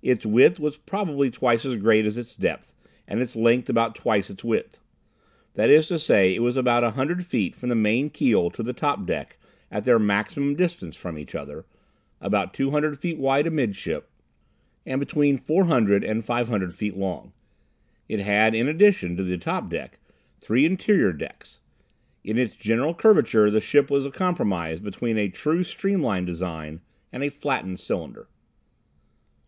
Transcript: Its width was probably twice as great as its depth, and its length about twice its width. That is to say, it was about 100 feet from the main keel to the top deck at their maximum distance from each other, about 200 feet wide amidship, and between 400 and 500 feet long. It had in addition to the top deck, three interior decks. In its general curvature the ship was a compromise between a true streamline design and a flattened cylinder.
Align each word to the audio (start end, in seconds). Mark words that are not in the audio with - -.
Its 0.00 0.24
width 0.24 0.60
was 0.60 0.76
probably 0.76 1.28
twice 1.28 1.64
as 1.64 1.74
great 1.74 2.06
as 2.06 2.16
its 2.16 2.36
depth, 2.36 2.72
and 3.08 3.20
its 3.20 3.34
length 3.34 3.68
about 3.68 3.96
twice 3.96 4.30
its 4.30 4.44
width. 4.44 4.78
That 5.54 5.70
is 5.70 5.88
to 5.88 5.98
say, 5.98 6.36
it 6.36 6.38
was 6.38 6.56
about 6.56 6.84
100 6.84 7.26
feet 7.26 7.56
from 7.56 7.68
the 7.68 7.74
main 7.74 8.08
keel 8.08 8.48
to 8.50 8.62
the 8.62 8.72
top 8.72 9.06
deck 9.06 9.36
at 9.72 9.84
their 9.84 9.98
maximum 9.98 10.54
distance 10.54 10.94
from 10.94 11.18
each 11.18 11.34
other, 11.34 11.66
about 12.20 12.54
200 12.54 12.96
feet 12.96 13.18
wide 13.18 13.46
amidship, 13.48 14.08
and 14.86 15.00
between 15.00 15.36
400 15.36 16.04
and 16.04 16.24
500 16.24 16.72
feet 16.72 16.96
long. 16.96 17.32
It 18.08 18.20
had 18.20 18.54
in 18.54 18.68
addition 18.68 19.16
to 19.16 19.24
the 19.24 19.36
top 19.36 19.68
deck, 19.68 19.98
three 20.38 20.64
interior 20.64 21.12
decks. 21.12 21.58
In 22.22 22.38
its 22.38 22.54
general 22.54 22.94
curvature 22.94 23.50
the 23.50 23.60
ship 23.60 23.90
was 23.90 24.06
a 24.06 24.12
compromise 24.12 24.78
between 24.78 25.18
a 25.18 25.28
true 25.28 25.64
streamline 25.64 26.24
design 26.24 26.82
and 27.12 27.24
a 27.24 27.30
flattened 27.30 27.80
cylinder. 27.80 28.28